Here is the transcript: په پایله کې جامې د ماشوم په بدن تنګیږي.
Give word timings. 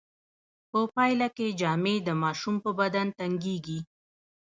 په 0.69 0.79
پایله 0.95 1.27
کې 1.37 1.47
جامې 1.59 1.95
د 2.07 2.09
ماشوم 2.23 2.55
په 2.63 2.71
بدن 2.79 3.07
تنګیږي. 3.19 3.79